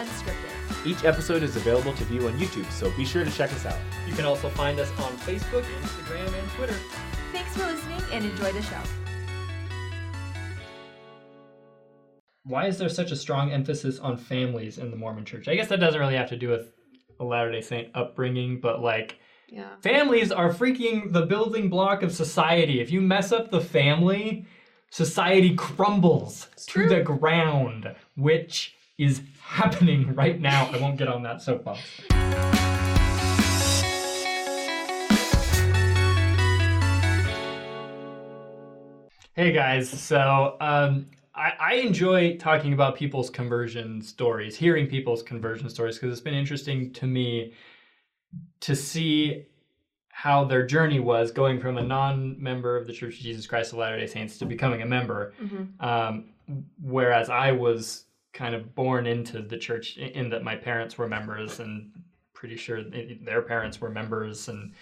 Unscripted. 0.00 0.86
Each 0.86 1.04
episode 1.04 1.42
is 1.42 1.56
available 1.56 1.92
to 1.92 2.04
view 2.04 2.26
on 2.26 2.38
YouTube, 2.38 2.64
so 2.72 2.90
be 2.96 3.04
sure 3.04 3.22
to 3.22 3.30
check 3.30 3.52
us 3.52 3.66
out. 3.66 3.76
You 4.08 4.14
can 4.14 4.24
also 4.24 4.48
find 4.48 4.80
us 4.80 4.88
on 4.92 5.12
Facebook, 5.18 5.62
Instagram, 5.82 6.26
and 6.26 6.50
Twitter. 6.52 6.74
Thanks 7.32 7.54
for 7.54 7.66
listening 7.66 8.00
and 8.10 8.24
enjoy 8.24 8.50
the 8.52 8.62
show. 8.62 8.80
Why 12.44 12.66
is 12.66 12.78
there 12.78 12.88
such 12.88 13.10
a 13.10 13.16
strong 13.16 13.52
emphasis 13.52 13.98
on 13.98 14.16
families 14.16 14.78
in 14.78 14.90
the 14.90 14.96
Mormon 14.96 15.26
church? 15.26 15.48
I 15.48 15.54
guess 15.54 15.68
that 15.68 15.80
doesn't 15.80 16.00
really 16.00 16.16
have 16.16 16.30
to 16.30 16.36
do 16.36 16.48
with 16.48 16.72
a 17.20 17.24
Latter 17.24 17.52
day 17.52 17.60
Saint 17.60 17.88
upbringing, 17.94 18.58
but 18.58 18.80
like 18.80 19.18
Yeah. 19.48 19.68
families 19.82 20.32
are 20.32 20.48
freaking 20.50 21.12
the 21.12 21.26
building 21.26 21.68
block 21.68 22.02
of 22.02 22.10
society. 22.10 22.80
If 22.80 22.90
you 22.90 23.02
mess 23.02 23.32
up 23.32 23.50
the 23.50 23.60
family, 23.60 24.46
society 24.88 25.54
crumbles 25.54 26.48
to 26.56 26.72
true. 26.72 26.88
the 26.88 27.02
ground, 27.02 27.94
which 28.16 28.74
is 29.00 29.22
happening 29.42 30.14
right 30.14 30.38
now. 30.40 30.68
I 30.72 30.78
won't 30.78 30.98
get 30.98 31.08
on 31.08 31.22
that 31.22 31.40
soapbox. 31.40 31.80
Hey 39.32 39.52
guys, 39.52 39.88
so 39.88 40.58
um, 40.60 41.06
I, 41.34 41.52
I 41.58 41.74
enjoy 41.76 42.36
talking 42.36 42.74
about 42.74 42.94
people's 42.94 43.30
conversion 43.30 44.02
stories, 44.02 44.54
hearing 44.54 44.86
people's 44.86 45.22
conversion 45.22 45.70
stories, 45.70 45.96
because 45.96 46.12
it's 46.12 46.20
been 46.20 46.34
interesting 46.34 46.92
to 46.92 47.06
me 47.06 47.54
to 48.60 48.76
see 48.76 49.46
how 50.10 50.44
their 50.44 50.66
journey 50.66 51.00
was 51.00 51.32
going 51.32 51.58
from 51.58 51.78
a 51.78 51.82
non-member 51.82 52.76
of 52.76 52.86
the 52.86 52.92
Church 52.92 53.14
of 53.14 53.20
Jesus 53.20 53.46
Christ 53.46 53.72
of 53.72 53.78
Latter-day 53.78 54.06
Saints 54.06 54.36
to 54.36 54.44
becoming 54.44 54.82
a 54.82 54.86
member. 54.86 55.32
Mm-hmm. 55.42 55.82
Um, 55.82 56.24
whereas 56.82 57.30
I 57.30 57.52
was 57.52 58.04
kind 58.32 58.54
of 58.54 58.74
born 58.74 59.06
into 59.06 59.42
the 59.42 59.56
church 59.58 59.96
in 59.96 60.30
that 60.30 60.42
my 60.44 60.54
parents 60.56 60.96
were 60.96 61.08
members 61.08 61.60
and 61.60 61.90
pretty 62.34 62.56
sure 62.56 62.82
their 62.82 63.42
parents 63.42 63.80
were 63.80 63.90
members 63.90 64.48
and 64.48 64.72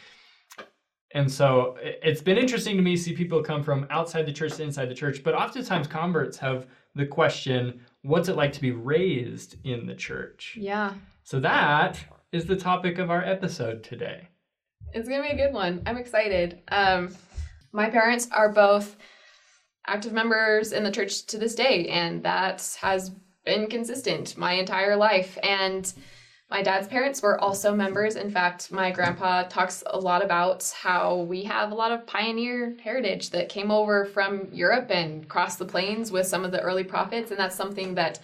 and 1.14 1.30
so 1.32 1.76
it- 1.80 1.98
it's 2.02 2.20
been 2.20 2.36
interesting 2.36 2.76
to 2.76 2.82
me 2.82 2.94
to 2.94 3.02
see 3.02 3.14
people 3.16 3.42
come 3.42 3.62
from 3.62 3.86
outside 3.90 4.26
the 4.26 4.32
church 4.32 4.54
to 4.56 4.62
inside 4.62 4.86
the 4.86 4.94
church 4.94 5.22
but 5.24 5.34
oftentimes 5.34 5.86
converts 5.88 6.36
have 6.38 6.66
the 6.94 7.06
question 7.06 7.80
what's 8.02 8.28
it 8.28 8.36
like 8.36 8.52
to 8.52 8.60
be 8.60 8.70
raised 8.72 9.56
in 9.64 9.86
the 9.86 9.94
church 9.94 10.54
Yeah. 10.60 10.94
so 11.24 11.40
that 11.40 11.98
is 12.32 12.44
the 12.44 12.56
topic 12.56 12.98
of 12.98 13.10
our 13.10 13.24
episode 13.24 13.82
today 13.82 14.28
It's 14.92 15.08
gonna 15.08 15.22
be 15.22 15.28
a 15.30 15.36
good 15.36 15.52
one. 15.54 15.82
I'm 15.86 15.98
excited. 15.98 16.62
Um, 16.68 17.14
my 17.72 17.90
parents 17.90 18.28
are 18.32 18.50
both 18.52 18.96
active 19.86 20.12
members 20.14 20.72
in 20.72 20.82
the 20.84 20.90
church 20.90 21.26
to 21.26 21.36
this 21.38 21.54
day, 21.54 21.88
and 21.88 22.22
that 22.22 22.76
has 22.80 23.10
been 23.44 23.66
consistent 23.68 24.36
my 24.36 24.52
entire 24.52 24.96
life. 24.96 25.38
And 25.42 25.92
my 26.50 26.62
dad's 26.62 26.88
parents 26.88 27.20
were 27.20 27.38
also 27.38 27.74
members. 27.74 28.16
In 28.16 28.30
fact, 28.30 28.72
my 28.72 28.90
grandpa 28.90 29.42
talks 29.44 29.84
a 29.86 29.98
lot 29.98 30.24
about 30.24 30.72
how 30.80 31.16
we 31.16 31.44
have 31.44 31.70
a 31.70 31.74
lot 31.74 31.92
of 31.92 32.06
pioneer 32.06 32.74
heritage 32.82 33.30
that 33.30 33.50
came 33.50 33.70
over 33.70 34.06
from 34.06 34.48
Europe 34.52 34.90
and 34.90 35.28
crossed 35.28 35.58
the 35.58 35.66
plains 35.66 36.10
with 36.10 36.26
some 36.26 36.44
of 36.44 36.52
the 36.52 36.60
early 36.60 36.84
prophets, 36.84 37.30
and 37.30 37.38
that's 37.38 37.54
something 37.54 37.94
that 37.96 38.20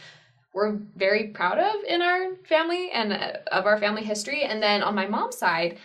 we're 0.55 0.79
very 0.97 1.29
proud 1.29 1.59
of 1.59 1.85
in 1.87 2.01
our 2.01 2.37
family 2.48 2.91
and 2.92 3.12
uh, 3.12 3.33
of 3.53 3.67
our 3.67 3.79
family 3.79 4.05
history. 4.05 4.45
And 4.45 4.62
then 4.62 4.83
on 4.83 4.95
my 4.95 5.07
mom's 5.07 5.37
side, 5.37 5.79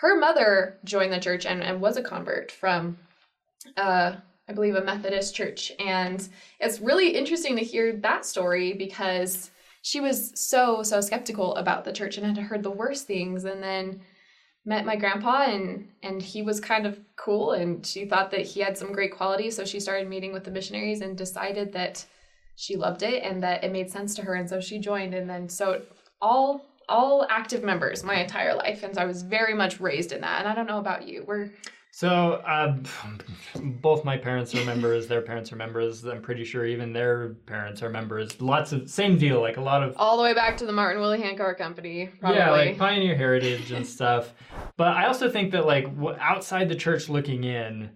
her 0.00 0.16
mother 0.16 0.78
joined 0.84 1.12
the 1.12 1.18
church 1.18 1.44
and, 1.44 1.62
and 1.62 1.80
was 1.80 1.96
a 1.96 2.02
convert 2.02 2.52
from 2.52 2.98
uh 3.76 4.16
I 4.50 4.52
believe 4.52 4.74
a 4.74 4.82
Methodist 4.82 5.32
church. 5.36 5.70
And 5.78 6.28
it's 6.58 6.80
really 6.80 7.10
interesting 7.10 7.56
to 7.56 7.62
hear 7.62 7.92
that 7.98 8.26
story 8.26 8.72
because 8.72 9.52
she 9.82 10.00
was 10.00 10.32
so, 10.34 10.82
so 10.82 11.00
skeptical 11.00 11.54
about 11.54 11.84
the 11.84 11.92
church 11.92 12.18
and 12.18 12.26
had 12.26 12.36
heard 12.36 12.64
the 12.64 12.70
worst 12.70 13.06
things 13.06 13.44
and 13.44 13.62
then 13.62 14.00
met 14.66 14.84
my 14.84 14.96
grandpa 14.96 15.44
and 15.44 15.88
and 16.02 16.20
he 16.20 16.42
was 16.42 16.60
kind 16.60 16.84
of 16.84 17.00
cool 17.16 17.52
and 17.52 17.86
she 17.86 18.04
thought 18.04 18.30
that 18.30 18.44
he 18.44 18.60
had 18.60 18.76
some 18.76 18.92
great 18.92 19.14
qualities. 19.16 19.54
So 19.54 19.64
she 19.64 19.78
started 19.78 20.08
meeting 20.08 20.32
with 20.32 20.42
the 20.42 20.50
missionaries 20.50 21.00
and 21.00 21.16
decided 21.16 21.72
that 21.72 22.04
she 22.56 22.76
loved 22.76 23.02
it 23.04 23.22
and 23.22 23.42
that 23.44 23.62
it 23.62 23.72
made 23.72 23.88
sense 23.88 24.16
to 24.16 24.22
her. 24.22 24.34
And 24.34 24.48
so 24.48 24.60
she 24.60 24.80
joined 24.80 25.14
and 25.14 25.30
then 25.30 25.48
so 25.48 25.80
all 26.20 26.66
all 26.88 27.24
active 27.30 27.62
members 27.62 28.02
my 28.02 28.16
entire 28.16 28.54
life. 28.54 28.82
And 28.82 28.96
so 28.96 29.00
I 29.00 29.06
was 29.06 29.22
very 29.22 29.54
much 29.54 29.78
raised 29.78 30.10
in 30.10 30.20
that. 30.22 30.40
And 30.40 30.48
I 30.48 30.56
don't 30.56 30.66
know 30.66 30.80
about 30.80 31.06
you. 31.06 31.24
We're 31.24 31.52
So, 31.92 32.34
uh, 32.46 32.76
both 33.60 34.04
my 34.04 34.16
parents 34.16 34.54
are 34.54 34.64
members. 34.64 35.08
Their 35.08 35.22
parents 35.22 35.52
are 35.52 35.56
members. 35.56 36.04
I'm 36.04 36.22
pretty 36.22 36.44
sure 36.44 36.64
even 36.64 36.92
their 36.92 37.30
parents 37.46 37.82
are 37.82 37.90
members. 37.90 38.40
Lots 38.40 38.72
of 38.72 38.88
same 38.88 39.18
deal. 39.18 39.40
Like 39.40 39.56
a 39.56 39.60
lot 39.60 39.82
of 39.82 39.94
all 39.96 40.16
the 40.16 40.22
way 40.22 40.32
back 40.32 40.56
to 40.58 40.66
the 40.66 40.72
Martin 40.72 41.00
Willie 41.02 41.20
Handcart 41.20 41.58
Company, 41.58 42.08
probably. 42.20 42.38
yeah, 42.38 42.50
like 42.50 42.78
pioneer 42.78 43.16
heritage 43.16 43.72
and 43.72 43.86
stuff. 43.86 44.32
But 44.76 44.88
I 44.96 45.06
also 45.06 45.28
think 45.28 45.50
that 45.52 45.66
like 45.66 45.88
outside 46.20 46.68
the 46.68 46.76
church 46.76 47.08
looking 47.08 47.44
in, 47.44 47.90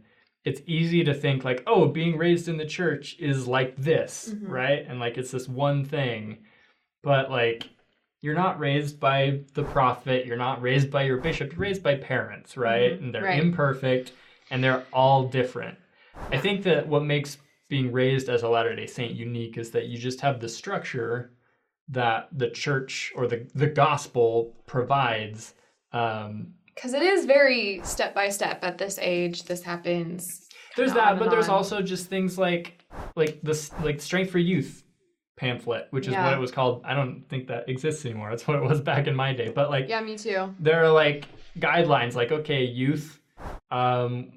it's 0.44 0.60
easy 0.66 1.04
to 1.04 1.14
think 1.14 1.44
like, 1.44 1.62
oh, 1.66 1.86
being 1.86 2.18
raised 2.18 2.48
in 2.48 2.56
the 2.56 2.66
church 2.66 3.16
is 3.20 3.46
like 3.46 3.76
this, 3.76 4.34
Mhm. 4.34 4.48
right? 4.50 4.84
And 4.86 4.98
like 4.98 5.16
it's 5.16 5.30
this 5.30 5.48
one 5.48 5.84
thing. 5.84 6.38
But 7.02 7.30
like 7.30 7.68
you're 8.24 8.34
not 8.34 8.58
raised 8.58 8.98
by 8.98 9.38
the 9.52 9.62
prophet, 9.62 10.24
you're 10.24 10.38
not 10.38 10.62
raised 10.62 10.90
by 10.90 11.02
your 11.02 11.18
bishop, 11.18 11.52
you're 11.52 11.60
raised 11.60 11.82
by 11.82 11.94
parents, 11.94 12.56
right? 12.56 12.92
Mhm, 12.92 13.02
And 13.02 13.14
they're 13.14 13.24
right. 13.24 13.38
imperfect 13.38 14.12
and 14.50 14.64
they're 14.64 14.82
all 14.94 15.28
different. 15.28 15.76
I 16.32 16.38
think 16.38 16.62
that 16.62 16.88
what 16.88 17.04
makes 17.04 17.36
being 17.68 17.92
raised 17.92 18.30
as 18.30 18.42
a 18.42 18.48
Latter-day 18.48 18.86
Saint 18.86 19.12
unique 19.12 19.58
is 19.58 19.70
that 19.72 19.88
you 19.88 19.98
just 19.98 20.22
have 20.22 20.40
the 20.40 20.48
structure 20.48 21.34
that 21.88 22.28
the 22.32 22.48
church 22.48 23.12
or 23.14 23.26
the, 23.26 23.46
the 23.54 23.66
gospel 23.66 24.54
provides. 24.64 25.52
Um, 25.92 26.54
because 26.74 26.94
it 26.94 27.02
is 27.02 27.26
very 27.26 27.82
step 27.84 28.14
by 28.14 28.30
step 28.30 28.64
at 28.64 28.78
this 28.78 28.98
age. 29.02 29.42
This 29.44 29.62
happens. 29.62 30.48
there's 30.76 30.94
that, 30.94 31.18
but 31.18 31.30
there's 31.30 31.50
on. 31.50 31.56
also 31.56 31.82
just 31.82 32.06
things 32.06 32.38
like 32.38 32.86
like 33.16 33.38
this 33.42 33.70
like 33.82 34.00
Strength 34.00 34.30
for 34.30 34.38
Youth 34.38 34.83
pamphlet, 35.36 35.88
which 35.90 36.06
is 36.06 36.12
Yeah. 36.12 36.24
what 36.24 36.32
it 36.32 36.38
was 36.40 36.50
called. 36.52 36.82
I 36.84 36.94
don't 36.94 37.28
think 37.28 37.48
that 37.48 37.68
exists 37.68 38.04
anymore. 38.06 38.30
That's 38.30 38.46
what 38.46 38.56
it 38.56 38.62
was 38.62 38.80
back 38.92 39.06
in 39.06 39.16
my 39.16 39.32
day. 39.32 39.48
But 39.50 39.70
like 39.70 39.88
Yeah, 39.88 40.00
me 40.00 40.16
too. 40.16 40.54
there 40.60 40.84
are 40.84 40.90
like 40.90 41.26
guidelines 41.58 42.14
like 42.14 42.32
okay 42.32 42.64
youth 42.64 43.20
um 43.70 44.30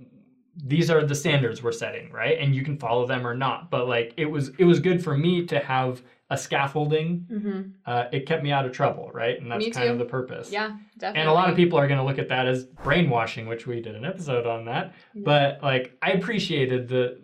these 0.63 0.90
are 0.91 1.03
the 1.03 1.16
standards 1.16 1.62
we're 1.63 1.72
setting 1.72 2.12
right 2.12 2.38
and 2.40 2.53
you 2.56 2.63
can 2.63 2.78
follow 2.78 3.06
them 3.08 3.25
or 3.25 3.34
not 3.35 3.72
but 3.72 3.88
like 3.88 4.13
it 4.18 4.25
was 4.25 4.50
it 4.59 4.66
was 4.66 4.80
good 4.80 5.03
for 5.03 5.18
me 5.18 5.44
to 5.46 5.59
have 5.59 6.02
a 6.30 6.38
scaffolding 6.38 7.25
Mm-hmm. 7.31 7.62
uh, 7.88 8.03
it 8.12 8.25
kept 8.28 8.44
me 8.44 8.52
out 8.52 8.66
of 8.66 8.72
trouble 8.72 9.09
right 9.14 9.40
and 9.41 9.52
that's 9.52 9.66
Me 9.66 9.72
kind 9.72 9.88
too. 9.88 9.91
of 9.94 9.97
the 9.97 10.06
purpose 10.06 10.52
Yeah, 10.52 10.78
definitely. 10.97 11.22
and 11.22 11.29
a 11.29 11.34
lot 11.34 11.50
of 11.50 11.56
people 11.56 11.79
are 11.79 11.88
going 11.88 12.00
to 12.00 12.03
look 12.06 12.19
at 12.19 12.29
that 12.29 12.47
as 12.47 12.66
brainwashing 12.66 13.47
which 13.47 13.66
we 13.66 13.81
did 13.81 13.96
an 13.96 14.06
episode 14.06 14.46
on 14.46 14.66
that 14.66 14.94
but 15.16 15.62
like 15.64 15.97
i 16.03 16.12
appreciated 16.12 16.88
the 16.88 17.18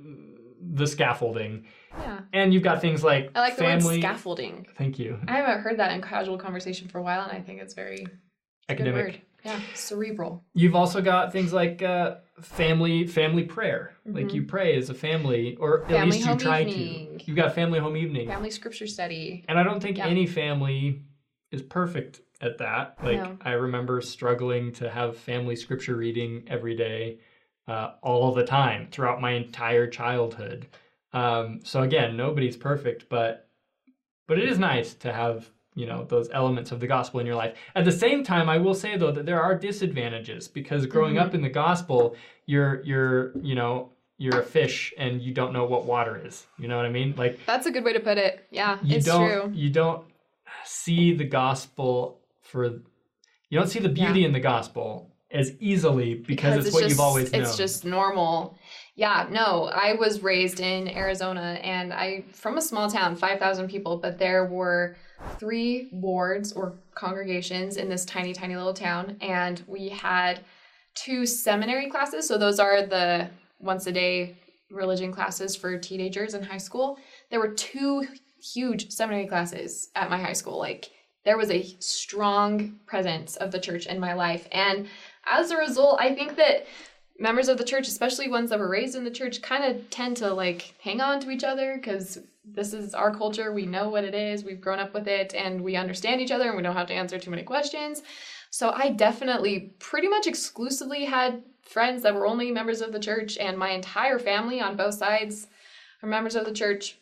the 0.71 0.87
scaffolding 0.87 1.65
Yeah, 1.99 2.21
and 2.31 2.53
you've 2.53 2.63
got 2.63 2.81
things 2.81 3.03
like 3.03 3.31
I 3.35 3.39
like 3.41 3.55
the 3.55 3.63
family 3.63 3.95
word 3.97 4.01
scaffolding. 4.01 4.67
thank 4.77 4.97
you 4.99 5.19
I 5.27 5.33
haven't 5.37 5.61
heard 5.61 5.77
that 5.79 5.91
in 5.93 6.01
casual 6.01 6.37
conversation 6.37 6.87
for 6.87 6.99
a 6.99 7.03
while, 7.03 7.21
and 7.23 7.31
I 7.31 7.41
think 7.41 7.61
it's 7.61 7.73
very 7.73 7.95
it's 8.01 8.03
a 8.69 8.75
good 8.75 8.87
academic 8.87 9.05
word. 9.05 9.21
Yeah, 9.45 9.59
cerebral. 9.73 10.41
You've 10.53 10.73
also 10.75 11.01
got 11.01 11.33
things 11.33 11.51
like 11.51 11.81
uh, 11.81 12.15
family 12.41 13.05
family 13.07 13.43
prayer. 13.43 13.93
Like 14.05 14.27
Mhm. 14.27 14.33
you 14.33 14.43
pray 14.43 14.77
as 14.77 14.89
a 14.89 14.93
family, 14.93 15.55
or 15.57 15.83
at 15.91 16.05
least 16.07 16.25
you 16.25 16.35
try 16.37 16.61
evening. 16.61 17.19
to. 17.19 17.25
You've 17.25 17.35
got 17.35 17.53
family 17.53 17.79
home 17.79 17.97
evening, 17.97 18.27
Family 18.29 18.49
scripture 18.51 18.87
study. 18.87 19.43
and 19.49 19.59
I 19.59 19.63
don't 19.63 19.81
think 19.81 19.97
Yeah. 19.97 20.07
any 20.07 20.25
family 20.27 21.01
is 21.51 21.61
perfect 21.61 22.21
at 22.39 22.57
that. 22.59 22.97
Like 23.03 23.19
No. 23.19 23.37
I 23.41 23.51
remember 23.51 23.99
struggling 24.01 24.71
to 24.73 24.89
have 24.89 25.17
family 25.17 25.55
scripture 25.57 25.95
reading 25.97 26.45
every 26.47 26.75
day, 26.75 27.19
uh, 27.67 27.91
all 28.01 28.33
the 28.33 28.43
time 28.45 28.87
throughout 28.91 29.21
my 29.21 29.31
entire 29.31 29.87
childhood. 29.87 30.67
Um, 31.13 31.59
so 31.63 31.81
again, 31.83 32.17
nobody's 32.17 32.57
perfect, 32.57 33.07
but 33.09 33.47
but 34.27 34.39
it 34.39 34.47
is 34.49 34.57
nice 34.59 34.93
to 34.95 35.13
have 35.13 35.49
you 35.75 35.85
know 35.87 36.05
those 36.05 36.29
elements 36.31 36.71
of 36.71 36.79
the 36.79 36.85
gospel 36.87 37.19
in 37.19 37.25
your 37.25 37.35
life 37.35 37.55
at 37.75 37.83
the 37.83 37.91
same 37.91 38.23
time 38.23 38.47
i 38.47 38.59
will 38.59 38.75
say 38.75 38.95
though 38.95 39.11
that 39.11 39.25
there 39.25 39.41
are 39.41 39.55
disadvantages 39.57 40.47
because 40.47 40.85
growing 40.85 41.15
Mm-hmm. 41.15 41.25
up 41.25 41.33
in 41.33 41.41
the 41.41 41.49
gospel 41.49 42.15
you're 42.45 42.83
you're 42.83 43.35
you 43.39 43.55
know 43.55 43.89
you're 44.19 44.39
a 44.39 44.43
fish 44.43 44.93
and 44.99 45.19
you 45.19 45.33
don't 45.33 45.51
know 45.51 45.65
what 45.65 45.85
water 45.85 46.21
is 46.23 46.45
you 46.59 46.67
know 46.67 46.77
what 46.77 46.85
i 46.85 46.89
mean 46.89 47.15
like 47.17 47.39
That's 47.47 47.65
a 47.65 47.71
good 47.71 47.83
way 47.83 47.93
to 47.93 47.99
put 47.99 48.19
it. 48.19 48.45
Yeah, 48.51 48.77
you 48.83 48.97
it's 48.97 49.05
don't 49.07 49.27
true. 49.27 49.51
you 49.51 49.71
don't 49.71 50.05
see 50.63 51.15
the 51.15 51.23
gospel 51.25 52.19
for 52.41 52.65
you 52.65 53.59
don't 53.59 53.67
see 53.67 53.79
the 53.79 53.89
beauty 53.89 54.19
Yeah. 54.21 54.27
in 54.27 54.33
the 54.33 54.39
gospel 54.39 55.12
as 55.33 55.53
easily 55.59 56.15
because, 56.15 56.65
it's, 56.65 56.73
what 56.73 56.81
just, 56.81 56.89
you've 56.91 56.99
always 56.99 57.31
known 57.31 57.41
It's 57.41 57.57
just 57.57 57.85
normal. 57.85 58.57
Yeah, 58.95 59.27
no, 59.31 59.71
I 59.73 59.93
was 59.93 60.21
raised 60.21 60.59
in 60.59 60.87
Arizona 60.87 61.59
and 61.63 61.91
I 61.91 62.23
from 62.31 62.57
a 62.57 62.61
small 62.61 62.89
town, 62.89 63.15
5,000 63.15 63.67
people, 63.67 63.97
but 63.97 64.19
there 64.19 64.45
were 64.45 64.95
three 65.39 65.89
wards 65.91 66.53
or 66.53 66.75
congregations 66.93 67.77
in 67.77 67.89
this 67.89 68.05
tiny 68.05 68.33
tiny 68.33 68.55
little 68.55 68.73
town 68.73 69.17
and 69.21 69.63
we 69.67 69.89
had 69.89 70.41
two 70.93 71.25
seminary 71.25 71.89
classes. 71.89 72.27
So 72.27 72.37
those 72.37 72.59
are 72.59 72.85
the 72.85 73.29
once 73.59 73.87
a 73.87 73.91
day 73.91 74.37
religion 74.69 75.11
classes 75.11 75.55
for 75.55 75.77
teenagers 75.77 76.35
in 76.35 76.43
high 76.43 76.57
school. 76.57 76.97
There 77.31 77.39
were 77.39 77.53
two 77.53 78.05
huge 78.41 78.91
seminary 78.91 79.27
classes 79.27 79.89
at 79.95 80.09
my 80.09 80.19
high 80.19 80.33
school. 80.33 80.59
Like 80.59 80.91
there 81.25 81.37
was 81.37 81.49
a 81.49 81.63
strong 81.79 82.79
presence 82.85 83.37
of 83.37 83.51
the 83.51 83.59
church 83.59 83.87
in 83.87 83.99
my 83.99 84.13
life. 84.13 84.47
And 84.51 84.87
as 85.25 85.51
a 85.51 85.57
result, 85.57 85.99
I 85.99 86.13
think 86.13 86.35
that 86.37 86.67
members 87.19 87.47
of 87.47 87.57
the 87.57 87.63
church, 87.63 87.87
especially 87.87 88.29
ones 88.29 88.49
that 88.49 88.59
were 88.59 88.69
raised 88.69 88.95
in 88.95 89.03
the 89.03 89.11
church, 89.11 89.41
kind 89.41 89.63
of 89.63 89.89
tend 89.89 90.17
to 90.17 90.33
like 90.33 90.73
hang 90.81 91.01
on 91.01 91.19
to 91.21 91.29
each 91.29 91.43
other 91.43 91.75
because 91.75 92.19
this 92.45 92.73
is 92.73 92.93
our 92.93 93.15
culture. 93.15 93.53
We 93.53 93.65
know 93.65 93.89
what 93.89 94.03
it 94.03 94.13
is. 94.13 94.43
We've 94.43 94.59
grown 94.59 94.79
up 94.79 94.93
with 94.93 95.07
it 95.07 95.33
and 95.33 95.61
we 95.61 95.75
understand 95.75 96.21
each 96.21 96.31
other 96.31 96.47
and 96.47 96.57
we 96.57 96.63
don't 96.63 96.75
have 96.75 96.87
to 96.87 96.93
answer 96.93 97.17
too 97.17 97.29
many 97.29 97.43
questions. 97.43 98.01
So 98.49 98.71
I 98.71 98.89
definitely 98.89 99.73
pretty 99.79 100.07
much 100.07 100.27
exclusively 100.27 101.05
had 101.05 101.41
friends 101.63 102.03
that 102.03 102.13
were 102.13 102.27
only 102.27 102.51
members 102.51 102.81
of 102.81 102.91
the 102.91 102.99
church, 102.99 103.37
and 103.37 103.57
my 103.57 103.69
entire 103.71 104.19
family 104.19 104.61
on 104.61 104.75
both 104.75 104.93
sides 104.93 105.47
are 106.03 106.09
members 106.09 106.35
of 106.35 106.45
the 106.45 106.51
church. 106.51 106.99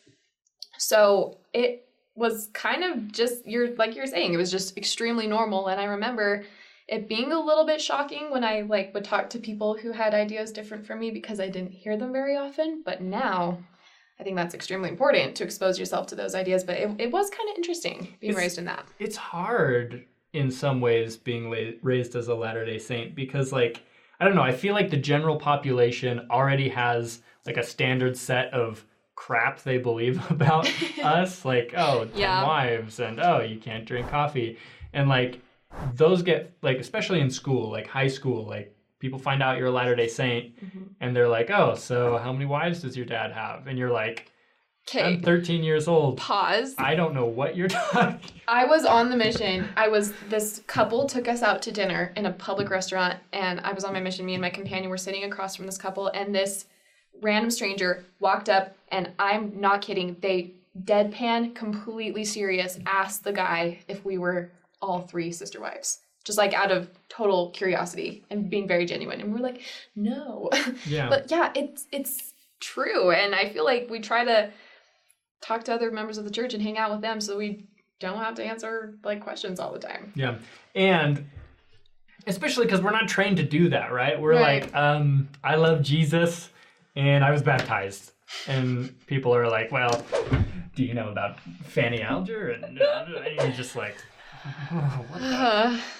So 0.78 1.38
it 1.52 1.88
was 2.14 2.48
kind 2.52 2.84
of 2.84 3.12
just 3.12 3.46
you're 3.46 3.74
like 3.76 3.94
you're 3.94 4.06
saying, 4.06 4.32
it 4.32 4.38
was 4.38 4.50
just 4.50 4.78
extremely 4.78 5.26
normal. 5.26 5.68
And 5.68 5.80
I 5.80 5.84
remember 5.84 6.44
it 6.92 7.08
being 7.08 7.32
a 7.32 7.40
little 7.40 7.64
bit 7.66 7.80
shocking 7.80 8.30
when 8.30 8.44
I 8.44 8.60
like 8.62 8.92
would 8.94 9.04
talk 9.04 9.30
to 9.30 9.38
people 9.38 9.70
who 9.76 9.92
had 9.92 10.14
ideas 10.14 10.52
different 10.52 10.86
from 10.86 11.00
me 11.00 11.10
because 11.10 11.40
I 11.40 11.48
didn't 11.48 11.72
hear 11.72 11.96
them 11.96 12.12
very 12.12 12.36
often. 12.36 12.82
But 12.84 13.00
now 13.00 13.58
I 14.20 14.22
think 14.24 14.36
that's 14.36 14.54
extremely 14.54 14.90
important 14.90 15.34
to 15.36 15.44
expose 15.44 15.78
yourself 15.78 16.06
to 16.08 16.14
those 16.14 16.34
ideas. 16.34 16.62
But 16.64 16.76
it, 16.76 16.90
it 16.98 17.10
was 17.10 17.30
kind 17.30 17.48
of 17.50 17.56
interesting 17.56 17.98
being 18.20 18.32
It's- 18.32 18.36
raised 18.44 18.58
in 18.58 18.66
that. 18.66 18.84
it's 18.98 19.16
hard 19.16 20.04
in 20.32 20.50
some 20.50 20.80
ways 20.80 21.16
being 21.16 21.50
la- 21.50 21.72
raised 21.82 22.14
as 22.16 22.28
a 22.28 22.34
Latter 22.34 22.64
day 22.64 22.78
Saint 22.78 23.14
because, 23.14 23.52
like, 23.52 23.82
I 24.20 24.24
don't 24.24 24.34
know, 24.36 24.42
I 24.42 24.52
feel 24.52 24.74
like 24.74 24.90
the 24.90 24.96
general 24.96 25.36
population 25.36 26.26
already 26.30 26.68
has 26.68 27.20
like 27.46 27.56
a 27.56 27.62
standard 27.62 28.16
set 28.16 28.52
of 28.54 28.84
crap 29.14 29.62
they 29.62 29.78
believe 29.78 30.30
about 30.30 30.70
us. 31.02 31.44
Like, 31.44 31.72
oh, 31.76 32.06
Yeah. 32.14 32.44
wives, 32.46 33.00
and 33.00 33.18
oh, 33.20 33.40
you 33.40 33.58
can't 33.58 33.84
drink 33.84 34.08
coffee. 34.08 34.58
And 34.92 35.08
like, 35.08 35.40
those 35.94 36.22
get, 36.22 36.56
like, 36.62 36.78
especially 36.78 37.20
in 37.20 37.30
school, 37.30 37.70
like 37.70 37.86
high 37.86 38.08
school, 38.08 38.46
like, 38.46 38.76
people 38.98 39.18
find 39.18 39.42
out 39.42 39.58
you're 39.58 39.66
a 39.66 39.72
Latter 39.72 39.96
day 39.96 40.08
Saint 40.08 40.54
mm-hmm. 40.64 40.84
and 41.00 41.14
they're 41.14 41.28
like, 41.28 41.50
oh, 41.50 41.74
so 41.74 42.18
how 42.18 42.32
many 42.32 42.46
wives 42.46 42.82
does 42.82 42.96
your 42.96 43.06
dad 43.06 43.32
have? 43.32 43.66
And 43.66 43.76
you're 43.76 43.90
like, 43.90 44.32
Okay, 44.88 45.14
I'm 45.14 45.22
13 45.22 45.62
years 45.62 45.86
old. 45.86 46.16
pause. 46.16 46.74
I 46.76 46.94
don't 46.94 47.14
know 47.14 47.26
what 47.26 47.56
you're 47.56 47.68
talking 47.92 48.18
I 48.48 48.64
was 48.64 48.84
on 48.84 49.10
the 49.10 49.16
mission. 49.16 49.68
I 49.76 49.88
was 49.88 50.12
this 50.28 50.62
couple 50.66 51.06
took 51.06 51.28
us 51.28 51.42
out 51.42 51.62
to 51.62 51.72
dinner 51.72 52.12
in 52.16 52.26
a 52.26 52.32
public 52.32 52.68
restaurant 52.68 53.18
and 53.32 53.60
I 53.60 53.72
was 53.72 53.84
on 53.84 53.92
my 53.92 54.00
mission. 54.00 54.26
Me 54.26 54.34
and 54.34 54.42
my 54.42 54.50
companion 54.50 54.90
were 54.90 54.98
sitting 54.98 55.24
across 55.24 55.54
from 55.54 55.66
this 55.66 55.78
couple 55.78 56.08
and 56.08 56.34
this 56.34 56.66
random 57.20 57.50
stranger 57.50 58.04
walked 58.18 58.48
up 58.48 58.76
and 58.88 59.12
I'm 59.18 59.60
not 59.60 59.82
kidding. 59.82 60.16
They 60.20 60.54
deadpan, 60.82 61.54
completely 61.54 62.24
serious, 62.24 62.78
asked 62.86 63.22
the 63.22 63.32
guy 63.32 63.78
if 63.86 64.04
we 64.04 64.18
were 64.18 64.50
all 64.82 65.02
three 65.06 65.32
sister 65.32 65.60
wives. 65.60 66.00
Just 66.24 66.38
like 66.38 66.52
out 66.52 66.70
of 66.70 66.88
total 67.08 67.50
curiosity 67.50 68.24
and 68.30 68.48
being 68.50 68.68
very 68.68 68.84
genuine. 68.86 69.20
And 69.20 69.32
we're 69.32 69.40
like, 69.40 69.62
no. 69.96 70.50
Yeah. 70.86 71.08
but 71.08 71.30
yeah, 71.30 71.52
it's 71.54 71.86
it's 71.90 72.34
true. 72.60 73.10
And 73.10 73.34
I 73.34 73.48
feel 73.48 73.64
like 73.64 73.88
we 73.90 73.98
try 74.00 74.24
to 74.24 74.50
talk 75.40 75.64
to 75.64 75.74
other 75.74 75.90
members 75.90 76.18
of 76.18 76.24
the 76.24 76.30
church 76.30 76.54
and 76.54 76.62
hang 76.62 76.78
out 76.78 76.92
with 76.92 77.00
them 77.00 77.20
so 77.20 77.36
we 77.36 77.66
don't 77.98 78.18
have 78.18 78.34
to 78.36 78.44
answer 78.44 78.94
like 79.02 79.20
questions 79.20 79.58
all 79.58 79.72
the 79.72 79.78
time. 79.80 80.12
Yeah. 80.14 80.36
And 80.76 81.28
especially 82.28 82.66
because 82.66 82.80
we're 82.80 82.92
not 82.92 83.08
trained 83.08 83.38
to 83.38 83.42
do 83.42 83.68
that, 83.70 83.92
right? 83.92 84.20
We're 84.20 84.34
Right. 84.34 84.62
like, 84.62 84.74
um, 84.76 85.28
I 85.42 85.56
love 85.56 85.82
Jesus 85.82 86.50
and 86.94 87.24
I 87.24 87.32
was 87.32 87.42
baptized. 87.42 88.12
And 88.46 88.94
people 89.08 89.34
are 89.34 89.48
like, 89.48 89.72
well, 89.72 90.04
do 90.76 90.84
you 90.84 90.94
know 90.94 91.08
about 91.08 91.40
Fanny 91.64 92.00
Alger? 92.00 92.50
And 92.50 92.80
uh, 92.82 93.06
you're 93.40 93.50
just 93.50 93.74
like, 93.76 93.96
Uh, 94.70 95.80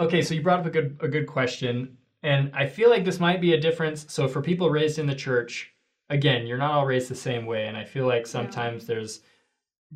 Okay, 0.00 0.22
so 0.22 0.32
you 0.32 0.40
brought 0.40 0.60
up 0.60 0.66
a 0.66 0.70
good 0.70 0.96
a 1.00 1.08
good 1.08 1.26
question, 1.26 1.98
and 2.22 2.50
I 2.54 2.64
feel 2.64 2.88
like 2.88 3.04
this 3.04 3.20
might 3.20 3.38
be 3.38 3.52
a 3.52 3.60
difference. 3.60 4.06
So 4.08 4.28
for 4.28 4.40
people 4.40 4.70
raised 4.70 4.98
in 4.98 5.06
the 5.06 5.14
church, 5.14 5.74
again, 6.08 6.46
you're 6.46 6.56
not 6.56 6.70
all 6.70 6.86
raised 6.86 7.10
the 7.10 7.14
same 7.14 7.44
way, 7.44 7.66
and 7.66 7.76
I 7.76 7.84
feel 7.84 8.06
like 8.06 8.26
sometimes 8.26 8.86
there's 8.86 9.20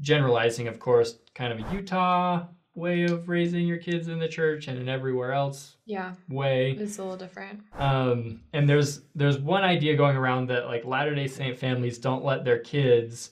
generalizing, 0.01 0.69
of 0.69 0.79
course, 0.79 1.17
kind 1.35 1.55
of 1.55 1.67
a 1.67 1.75
Utah 1.75 2.45
way 2.75 3.05
of 3.05 3.29
raising 3.31 3.67
your 3.67 3.79
kids 3.79 4.09
in 4.09 4.19
the 4.19 4.29
church, 4.29 4.69
and 4.69 4.79
in 4.79 4.91
everywhere 4.91 5.33
else 5.33 5.77
yeah, 5.87 6.13
way. 6.29 6.73
it's 6.73 6.99
a 6.99 7.03
little 7.03 7.17
different. 7.17 7.63
Um, 7.79 8.43
and 8.53 8.69
there's 8.69 9.01
there's 9.15 9.39
one 9.39 9.65
idea 9.65 9.97
going 9.97 10.19
around 10.19 10.51
that 10.51 10.67
like 10.67 10.85
Latter 10.85 11.15
Day 11.15 11.29
Saint 11.29 11.59
families 11.59 11.97
don't 11.97 12.25
let 12.25 12.45
their 12.45 12.59
kids 12.59 13.31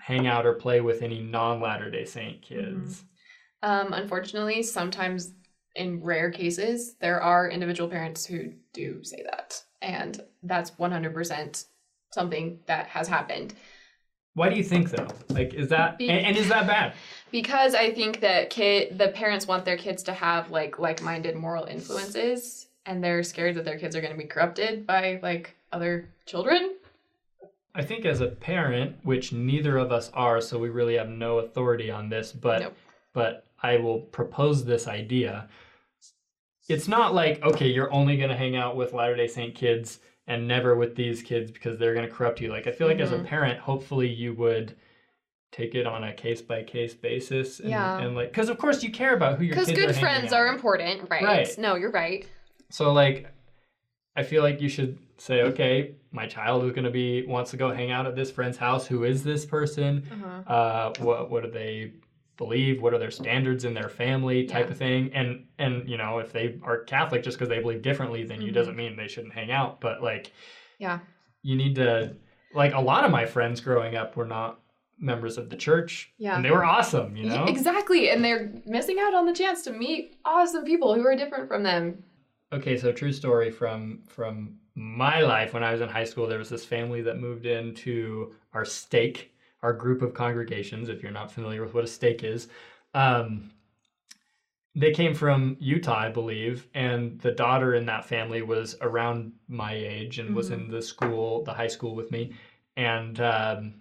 hang 0.00 0.26
out 0.26 0.46
or 0.46 0.54
play 0.54 0.80
with 0.80 1.02
any 1.02 1.20
non 1.20 1.60
Latter 1.60 1.90
Day 1.90 2.06
Saint 2.06 2.40
kids. 2.40 3.04
Um, 3.62 3.92
unfortunately, 3.92 4.62
sometimes 4.62 5.32
in 5.76 6.02
rare 6.02 6.30
cases, 6.30 6.94
there 7.00 7.20
are 7.22 7.48
individual 7.48 7.88
parents 7.88 8.24
who 8.24 8.52
do 8.72 9.02
say 9.04 9.22
that. 9.24 9.62
And 9.82 10.20
that's 10.42 10.72
100% 10.72 11.64
something 12.12 12.58
that 12.66 12.86
has 12.86 13.08
happened. 13.08 13.54
Why 14.34 14.48
do 14.48 14.56
you 14.56 14.64
think 14.64 14.90
though? 14.90 15.08
Like, 15.28 15.54
is 15.54 15.68
that 15.68 15.98
Be- 15.98 16.08
and, 16.08 16.26
and 16.26 16.36
is 16.36 16.48
that 16.48 16.66
bad? 16.66 16.94
because 17.32 17.74
i 17.74 17.92
think 17.92 18.20
that 18.20 18.50
kid 18.50 18.98
the 18.98 19.08
parents 19.08 19.46
want 19.46 19.64
their 19.64 19.76
kids 19.76 20.02
to 20.02 20.12
have 20.12 20.50
like 20.50 20.78
like-minded 20.78 21.36
moral 21.36 21.64
influences 21.64 22.66
and 22.86 23.02
they're 23.02 23.22
scared 23.22 23.54
that 23.54 23.64
their 23.64 23.78
kids 23.78 23.94
are 23.94 24.00
going 24.00 24.12
to 24.12 24.18
be 24.18 24.26
corrupted 24.26 24.86
by 24.86 25.20
like 25.22 25.56
other 25.72 26.08
children 26.26 26.74
I 27.72 27.82
think 27.84 28.04
as 28.04 28.20
a 28.20 28.26
parent, 28.26 28.96
which 29.04 29.32
neither 29.32 29.78
of 29.78 29.92
us 29.92 30.10
are, 30.12 30.40
so 30.40 30.58
we 30.58 30.70
really 30.70 30.96
have 30.96 31.08
no 31.08 31.38
authority 31.38 31.88
on 31.88 32.08
this, 32.08 32.32
but 32.32 32.62
Nope. 32.62 32.76
but 33.12 33.44
I 33.62 33.76
will 33.76 34.00
propose 34.00 34.64
this 34.64 34.88
idea. 34.88 35.48
It's 36.68 36.88
not 36.88 37.14
like, 37.14 37.42
okay, 37.42 37.68
you're 37.68 37.92
only 37.92 38.16
going 38.16 38.30
to 38.30 38.36
hang 38.36 38.56
out 38.56 38.76
with 38.76 38.92
Latter-day 38.92 39.26
Saint 39.26 39.54
kids 39.54 39.98
and 40.26 40.46
never 40.46 40.76
with 40.76 40.94
these 40.94 41.22
kids 41.22 41.50
because 41.50 41.78
they're 41.78 41.94
going 41.94 42.08
to 42.08 42.12
corrupt 42.14 42.40
you. 42.40 42.50
Like 42.50 42.66
I 42.66 42.72
feel 42.72 42.86
like 42.86 43.00
as 43.00 43.10
a 43.12 43.18
Mhm. 43.18 43.26
parent, 43.26 43.58
hopefully 43.60 44.08
you 44.08 44.34
would 44.34 44.76
take 45.50 45.74
it 45.74 45.84
on 45.84 46.04
a 46.04 46.12
case 46.12 46.40
by 46.40 46.62
case 46.62 46.94
basis 46.94 47.58
and, 47.58 47.70
Yeah. 47.70 47.98
and 47.98 48.14
like 48.14 48.32
cuz 48.32 48.48
of 48.48 48.56
course 48.56 48.84
you 48.84 48.92
care 48.92 49.14
about 49.14 49.36
who 49.36 49.42
your 49.44 49.54
because 49.56 49.66
kids 49.66 49.80
good 49.80 49.90
are 49.90 49.94
friends 49.94 50.32
are 50.32 50.46
important 50.46 51.10
right? 51.10 51.24
Right. 51.24 51.58
no 51.58 51.74
you're 51.74 51.90
right 51.90 52.24
So 52.68 52.92
like 52.92 53.26
I 54.14 54.22
feel 54.22 54.44
like 54.44 54.60
you 54.60 54.68
should 54.68 54.96
say, 55.18 55.42
okay, 55.42 55.96
my 56.12 56.26
child 56.28 56.64
is 56.66 56.72
gonna 56.72 56.90
be 56.90 57.26
wants 57.26 57.50
to 57.50 57.56
go 57.56 57.72
hang 57.72 57.90
out 57.90 58.06
at 58.06 58.14
this 58.14 58.30
friend's 58.30 58.58
house. 58.58 58.86
Who 58.86 59.02
is 59.02 59.24
this 59.24 59.44
person? 59.44 60.04
uh-huh. 60.12 60.52
Uh, 60.54 60.92
what 61.00 61.30
what 61.32 61.42
do 61.42 61.50
they 61.50 61.94
believe? 62.40 62.80
What 62.82 62.94
are 62.94 62.98
their 62.98 63.10
standards 63.10 63.64
in 63.64 63.74
their 63.74 63.88
family? 63.90 64.44
Type 64.46 64.66
Yeah. 64.66 64.72
of 64.72 64.78
thing. 64.78 65.10
And 65.14 65.44
and 65.58 65.88
you 65.88 65.96
know 65.98 66.18
if 66.18 66.32
they 66.32 66.58
are 66.62 66.82
Catholic 66.84 67.22
just 67.22 67.36
because 67.38 67.48
they 67.50 67.60
believe 67.60 67.82
differently 67.82 68.24
than 68.24 68.40
you 68.42 68.50
Mhm. 68.50 68.54
doesn't 68.54 68.76
mean 68.76 68.96
they 68.96 69.06
shouldn't 69.08 69.34
hang 69.34 69.50
out. 69.52 69.80
But 69.80 70.02
like 70.02 70.32
yeah 70.78 70.98
you 71.42 71.54
need 71.56 71.74
to 71.76 72.16
like 72.54 72.74
a 72.74 72.80
lot 72.80 73.04
of 73.04 73.10
my 73.10 73.26
friends 73.26 73.60
growing 73.60 73.94
up 73.94 74.16
were 74.16 74.26
not 74.26 74.60
members 74.98 75.38
of 75.38 75.48
the 75.50 75.56
church. 75.56 76.12
Yeah. 76.18 76.34
And 76.36 76.44
they 76.44 76.50
were 76.50 76.64
awesome. 76.64 77.16
You 77.16 77.24
know. 77.28 77.44
exactly 77.44 78.10
and 78.10 78.24
they're 78.24 78.50
missing 78.66 78.98
out 78.98 79.14
on 79.14 79.26
the 79.26 79.32
chance 79.34 79.62
to 79.64 79.72
meet 79.72 80.16
awesome 80.24 80.64
people 80.64 80.94
who 80.94 81.06
are 81.06 81.14
different 81.16 81.46
from 81.48 81.62
them 81.62 82.02
Okay, 82.52 82.76
so 82.76 82.90
true 82.90 83.12
story 83.12 83.50
from 83.50 84.02
from 84.08 84.56
my 84.74 85.20
life 85.20 85.52
when 85.54 85.62
I 85.62 85.70
was 85.72 85.80
in 85.82 85.88
high 85.88 86.04
school. 86.10 86.26
There 86.26 86.38
was 86.38 86.48
this 86.48 86.64
family 86.64 87.00
that 87.02 87.18
moved 87.18 87.44
into 87.46 88.34
our 88.54 88.64
stake, 88.64 89.32
our 89.62 89.72
group 89.72 90.02
of 90.02 90.14
congregations. 90.14 90.88
If 90.88 91.02
you're 91.02 91.12
not 91.12 91.32
familiar 91.32 91.62
with 91.62 91.74
what 91.74 91.84
a 91.84 91.88
stake 91.88 92.24
is, 92.24 92.48
um, 92.94 93.50
they 94.74 94.92
came 94.92 95.14
from 95.14 95.56
Utah, 95.58 95.98
I 95.98 96.08
believe, 96.10 96.68
and 96.74 97.20
the 97.20 97.32
daughter 97.32 97.74
in 97.74 97.86
that 97.86 98.04
family 98.04 98.42
was 98.42 98.76
around 98.80 99.32
my 99.48 99.74
age 99.74 100.18
and 100.18 100.34
was 100.34 100.50
in 100.50 100.68
the 100.70 100.80
school, 100.80 101.42
the 101.42 101.52
high 101.52 101.66
school 101.66 101.96
with 101.96 102.10
me, 102.12 102.34
and 102.76 103.20
um, 103.20 103.74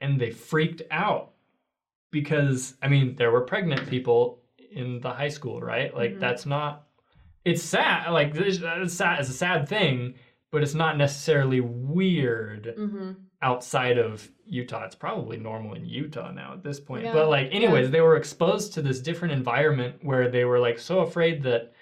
and 0.00 0.20
they 0.20 0.30
freaked 0.30 0.82
out 0.90 1.32
because 2.10 2.74
I 2.82 2.88
mean 2.88 3.14
there 3.16 3.30
were 3.30 3.42
pregnant 3.42 3.88
people 3.88 4.42
in 4.72 5.00
the 5.00 5.10
high 5.10 5.28
school, 5.28 5.60
right? 5.60 5.94
Like 5.94 6.14
Mhm. 6.14 6.20
that's 6.20 6.46
not. 6.46 6.88
It's 7.44 7.62
sad. 7.62 8.10
Like 8.10 8.34
it's 8.34 8.94
sad. 8.94 9.20
It's 9.20 9.28
a 9.28 9.32
sad 9.32 9.68
thing, 9.68 10.14
but 10.50 10.62
it's 10.62 10.74
not 10.74 10.96
necessarily 10.96 11.60
weird 11.60 12.74
mm-hmm. 12.76 13.12
Outside 13.44 13.98
of 13.98 14.28
Utah. 14.46 14.84
It's 14.84 14.94
probably 14.94 15.36
normal 15.36 15.74
in 15.74 15.84
Utah 15.86 16.30
now 16.32 16.52
at 16.54 16.62
this 16.62 16.80
point. 16.80 17.04
Yeah, 17.04 17.12
But 17.12 17.28
like, 17.28 17.48
anyways, 17.52 17.90
they 17.90 18.00
were 18.00 18.16
exposed 18.16 18.72
to 18.74 18.82
this 18.82 19.00
different 19.00 19.32
environment 19.34 19.96
where 20.02 20.28
they 20.30 20.44
were 20.44 20.58
like 20.58 20.78
so 20.78 21.00
afraid 21.00 21.42
that 21.44 21.72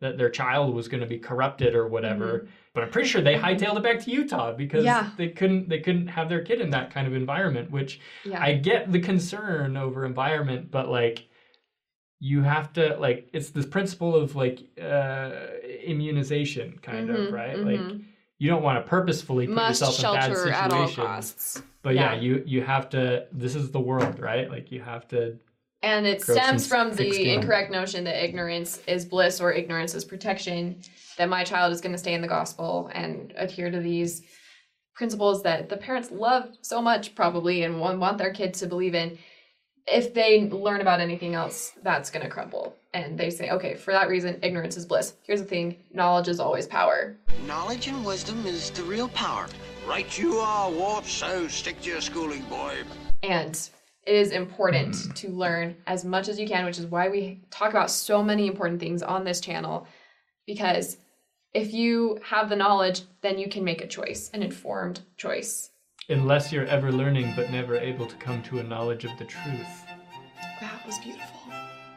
that 0.00 0.18
their 0.18 0.30
child 0.30 0.74
was 0.74 0.88
going 0.88 1.00
to 1.00 1.06
be 1.06 1.18
corrupted 1.18 1.76
or 1.76 1.86
whatever. 1.86 2.48
But 2.74 2.82
I'm 2.82 2.90
pretty 2.90 3.08
sure 3.08 3.22
they 3.22 3.36
hightailed 3.36 3.76
it 3.76 3.84
back 3.84 4.00
to 4.04 4.10
Utah 4.10 4.52
because 4.52 4.84
Mm-hmm. 4.84 5.04
Yeah. 5.06 5.10
they 5.16 5.28
couldn't 5.28 5.68
they 5.68 5.78
couldn't 5.78 6.08
have 6.08 6.28
their 6.28 6.42
kid 6.42 6.60
in 6.60 6.70
that 6.70 6.90
kind 6.92 7.06
of 7.06 7.14
environment. 7.14 7.70
Which 7.70 8.00
yeah 8.24 8.42
I 8.42 8.54
get 8.54 8.90
the 8.90 9.00
concern 9.00 9.76
over 9.76 10.04
environment, 10.04 10.70
but 10.72 10.88
like 10.88 11.28
you 12.18 12.42
have 12.42 12.72
to 12.78 12.96
like 12.98 13.28
it's 13.32 13.50
this 13.50 13.66
principle 13.66 14.14
of 14.14 14.34
like 14.36 14.58
uh 14.80 15.30
immunization 15.84 16.78
kind 16.82 17.10
of 17.10 17.16
Mhm, 17.28 17.32
right 17.32 17.56
mhm. 17.56 17.66
like 17.70 18.00
you 18.42 18.48
don't 18.48 18.64
want 18.64 18.84
to 18.84 18.90
purposefully 18.90 19.46
put 19.46 19.54
Must 19.54 19.80
yourself 19.80 19.98
in 19.98 20.20
bad 20.20 20.34
shelter 20.34 20.50
at 20.50 20.72
all 20.72 20.88
situations. 20.88 20.96
costs. 20.96 21.62
But 21.82 21.94
yeah. 21.94 22.14
Yeah. 22.14 22.20
you 22.20 22.42
you 22.44 22.62
have 22.62 22.88
to. 22.90 23.26
This 23.30 23.54
is 23.54 23.70
the 23.70 23.78
world, 23.78 24.18
right? 24.18 24.50
Like 24.50 24.72
you 24.72 24.80
have 24.80 25.06
to. 25.08 25.38
And 25.84 26.06
it 26.06 26.22
stems 26.22 26.66
from 26.66 26.90
the 26.90 27.12
skin. 27.12 27.38
incorrect 27.38 27.70
notion 27.70 28.02
that 28.02 28.24
ignorance 28.24 28.80
is 28.88 29.04
bliss 29.04 29.40
or 29.40 29.52
ignorance 29.52 29.94
is 29.94 30.04
protection, 30.04 30.80
that 31.18 31.28
my 31.28 31.44
child 31.44 31.72
is 31.72 31.80
going 31.80 31.92
to 31.92 31.98
stay 31.98 32.14
in 32.14 32.20
the 32.20 32.26
gospel 32.26 32.90
and 32.92 33.32
adhere 33.36 33.70
to 33.70 33.78
these 33.78 34.22
principles 34.92 35.44
that 35.44 35.68
the 35.68 35.76
parents 35.76 36.10
love 36.10 36.48
so 36.62 36.82
much, 36.82 37.14
probably, 37.14 37.62
and 37.62 37.80
want, 37.80 38.00
want 38.00 38.18
their 38.18 38.32
kid 38.32 38.54
to 38.54 38.66
believe 38.66 38.96
in. 38.96 39.18
If 39.86 40.14
they 40.14 40.48
learn 40.48 40.80
about 40.80 41.00
anything 41.00 41.34
else, 41.34 41.72
that's 41.82 42.10
going 42.10 42.24
to 42.24 42.30
crumble. 42.30 42.76
And 42.94 43.18
they 43.18 43.30
say, 43.30 43.50
okay, 43.50 43.74
for 43.74 43.92
that 43.92 44.08
reason, 44.08 44.38
ignorance 44.42 44.76
is 44.76 44.86
bliss. 44.86 45.14
Here's 45.24 45.40
the 45.40 45.46
thing 45.46 45.76
knowledge 45.92 46.28
is 46.28 46.38
always 46.38 46.66
power. 46.66 47.16
Knowledge 47.46 47.88
and 47.88 48.04
wisdom 48.04 48.46
is 48.46 48.70
the 48.70 48.84
real 48.84 49.08
power. 49.08 49.48
Right 49.86 50.16
you 50.16 50.36
are, 50.36 50.70
Wart, 50.70 51.04
so 51.06 51.48
stick 51.48 51.80
to 51.82 51.90
your 51.90 52.00
schooling, 52.00 52.42
boy. 52.42 52.76
And 53.24 53.56
it 54.06 54.14
is 54.14 54.30
important 54.30 55.16
to 55.16 55.28
learn 55.30 55.76
as 55.86 56.04
much 56.04 56.28
as 56.28 56.38
you 56.38 56.46
can, 56.46 56.64
which 56.64 56.78
is 56.78 56.86
why 56.86 57.08
we 57.08 57.40
talk 57.50 57.70
about 57.70 57.90
so 57.90 58.22
many 58.22 58.46
important 58.46 58.78
things 58.78 59.02
on 59.02 59.24
this 59.24 59.40
channel. 59.40 59.86
Because 60.46 60.98
if 61.54 61.72
you 61.72 62.20
have 62.24 62.48
the 62.48 62.56
knowledge, 62.56 63.02
then 63.20 63.38
you 63.38 63.48
can 63.48 63.64
make 63.64 63.82
a 63.82 63.86
choice, 63.88 64.30
an 64.32 64.42
informed 64.42 65.00
choice. 65.16 65.70
Unless 66.08 66.52
you're 66.52 66.66
ever 66.66 66.90
learning 66.92 67.32
but 67.36 67.50
never 67.50 67.76
able 67.76 68.06
to 68.06 68.16
come 68.16 68.42
to 68.44 68.58
a 68.58 68.62
knowledge 68.62 69.04
of 69.04 69.16
the 69.18 69.24
truth. 69.24 69.84
That 70.60 70.84
was 70.86 70.98
beautiful. 70.98 71.40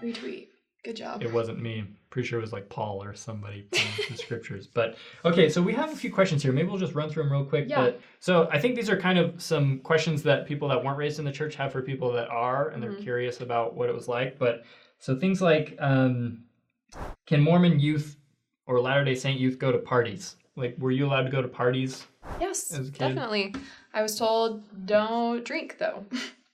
Retweet. 0.02 0.48
Good 0.84 0.96
job. 0.96 1.24
It 1.24 1.34
wasn't 1.34 1.60
me. 1.62 1.84
Pretty 2.12 2.28
sure 2.28 2.38
it 2.38 2.44
was 2.44 2.54
like 2.54 2.70
Paul 2.70 3.04
or 3.04 3.16
somebody 3.16 3.68
from 3.72 4.06
the 4.12 4.18
scriptures. 4.24 4.68
But 4.68 4.96
okay, 5.26 5.50
so 5.50 5.62
we 5.62 5.74
have 5.74 5.92
a 5.92 5.96
few 5.96 6.14
questions 6.14 6.44
here. 6.44 6.52
Maybe 6.52 6.68
we'll 6.68 6.78
just 6.78 6.94
run 6.94 7.10
through 7.10 7.24
them 7.24 7.32
real 7.32 7.44
quick. 7.46 7.66
Yeah. 7.68 7.78
But 7.82 8.02
so 8.20 8.48
I 8.52 8.60
think 8.60 8.76
these 8.76 8.90
are 8.90 8.98
kind 8.98 9.18
of 9.18 9.42
some 9.42 9.80
questions 9.80 10.22
that 10.24 10.46
people 10.46 10.68
that 10.68 10.84
weren't 10.84 10.98
raised 10.98 11.18
in 11.18 11.26
the 11.26 11.32
church 11.32 11.56
have 11.56 11.72
for 11.72 11.82
people 11.82 12.12
that 12.14 12.30
are, 12.30 12.70
and 12.70 12.82
they're 12.84 12.92
Mhm. 12.94 13.02
curious 13.02 13.42
about 13.42 13.74
what 13.76 13.90
it 13.90 13.96
was 13.96 14.08
like. 14.08 14.38
But 14.38 14.64
so 15.00 15.16
things 15.16 15.42
like, 15.42 15.76
um, 15.80 16.44
can 17.26 17.42
Mormon 17.42 17.80
youth 17.80 18.16
or 18.68 18.80
Latter 18.80 19.04
Day 19.04 19.16
Saint 19.16 19.40
youth 19.40 19.58
go 19.58 19.72
to 19.72 19.80
parties? 19.80 20.36
Like, 20.56 20.76
were 20.78 20.92
you 20.92 21.08
allowed 21.08 21.24
to 21.24 21.32
go 21.32 21.42
to 21.42 21.48
parties? 21.48 22.06
Yes, 22.40 22.72
As 22.72 22.88
a 22.90 22.92
kid? 22.92 23.00
definitely. 23.00 23.54
I 23.96 24.02
was 24.04 24.16
told 24.20 24.62
don't 24.86 25.44
drink 25.44 25.78
though. 25.80 26.06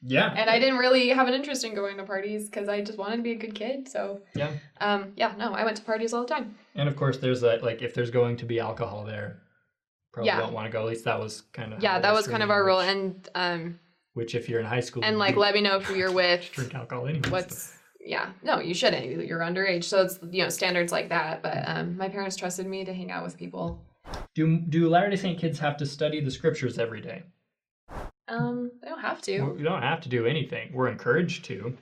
Yeah. 0.04 0.34
and 0.36 0.50
I 0.50 0.58
didn't 0.58 0.78
really 0.78 1.10
have 1.10 1.28
an 1.28 1.34
interest 1.36 1.64
in 1.64 1.76
going 1.76 1.98
to 1.98 2.04
parties 2.04 2.50
because 2.50 2.68
I 2.70 2.82
just 2.82 2.98
wanted 2.98 3.18
to 3.18 3.22
be 3.24 3.34
a 3.34 3.36
good 3.36 3.54
kid. 3.54 3.88
So, 3.88 4.22
Yeah. 4.36 4.50
um, 4.80 5.14
yeah, 5.16 5.34
no, 5.38 5.54
I 5.54 5.64
went 5.64 5.78
to 5.78 5.84
parties 5.84 6.12
all 6.14 6.22
the 6.22 6.28
time. 6.34 6.56
And 6.74 6.90
of 6.90 6.96
course, 6.96 7.18
there's 7.18 7.42
that 7.42 7.62
like 7.64 7.82
if 7.84 7.94
there's 7.94 8.10
going 8.12 8.38
to 8.38 8.46
be 8.46 8.60
alcohol 8.60 9.04
there, 9.06 9.42
probably 10.12 10.28
Yeah. 10.30 10.40
don't 10.40 10.54
want 10.54 10.66
to 10.68 10.72
go. 10.72 10.82
At 10.82 10.88
least 10.90 11.06
that 11.06 11.20
was 11.20 11.42
kind 11.54 11.74
of 11.74 11.84
Yeah, 11.84 12.00
that 12.00 12.14
was 12.14 12.28
kind 12.28 12.42
of 12.42 12.50
our 12.50 12.64
rule. 12.66 12.80
And 12.80 13.28
um, 13.36 13.80
which 14.14 14.34
if 14.36 14.50
you're 14.50 14.60
in 14.60 14.66
high 14.66 14.80
school, 14.80 15.04
and 15.06 15.18
like 15.20 15.36
let 15.36 15.54
me 15.54 15.62
know 15.62 15.80
who 15.80 15.94
you're 15.96 16.12
with. 16.24 16.50
drink 16.52 16.74
alcohol 16.76 17.08
anyway. 17.08 17.30
what's 17.30 17.74
yeah 18.04 18.32
no 18.42 18.60
you 18.60 18.74
shouldn't 18.74 19.06
you're 19.28 19.42
underage 19.42 19.84
so 19.84 20.02
it's 20.02 20.18
you 20.32 20.42
know 20.42 20.50
standards 20.50 20.92
like 20.92 21.10
that 21.10 21.44
but 21.44 21.62
um 21.68 21.96
my 21.96 22.10
parents 22.10 22.36
trusted 22.36 22.66
me 22.66 22.84
to 22.84 22.92
hang 22.92 23.12
out 23.12 23.24
with 23.24 23.38
people 23.38 23.80
Do 24.36 24.58
do 24.58 24.90
Latter 24.90 25.10
Day 25.10 25.16
Saint 25.18 25.40
kids 25.40 25.60
have 25.60 25.78
to 25.78 25.86
study 25.86 26.20
the 26.22 26.32
scriptures 26.32 26.78
every 26.80 27.02
day? 27.02 27.24
um 28.28 28.72
they 28.82 28.88
don't 28.88 29.02
have 29.02 29.22
to 29.24 29.42
We 29.58 29.64
don't 29.64 29.82
have 29.82 30.00
to 30.02 30.10
do 30.10 30.26
anything. 30.26 30.72
We're 30.74 30.88
encouraged 30.88 31.44
to. 31.46 31.78